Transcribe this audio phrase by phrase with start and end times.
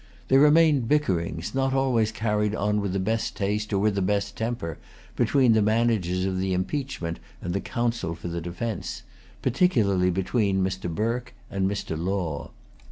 [0.29, 4.35] There remained bickerings, not always carried on with the best taste or with the best
[4.35, 4.79] temper,
[5.15, 9.03] between the managers of the impeachment and the counsel for the defence,
[9.43, 10.89] particularly between Mr.
[10.91, 11.95] Burke and Mr.
[11.95, 12.49] Law.